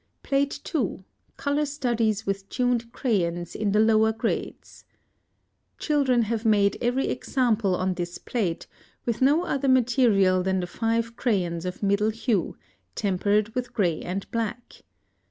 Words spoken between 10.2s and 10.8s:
than the